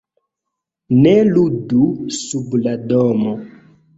[1.01, 1.83] "Ne ludu
[2.19, 3.37] sub la domo!"